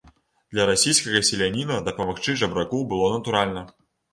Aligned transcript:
Для 0.53 0.63
расійскага 0.69 1.21
селяніна 1.29 1.77
дапамагчы 1.91 2.37
жабраку 2.45 2.83
было 2.95 3.15
натуральна. 3.19 3.67